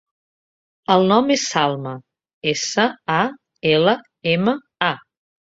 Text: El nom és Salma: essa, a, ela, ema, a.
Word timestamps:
El 0.95 1.03
nom 1.11 1.29
és 1.35 1.43
Salma: 1.49 1.91
essa, 2.53 2.87
a, 3.17 3.19
ela, 3.75 3.95
ema, 4.35 4.59
a. 4.91 4.93